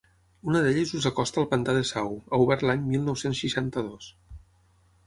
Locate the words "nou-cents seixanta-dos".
3.13-4.15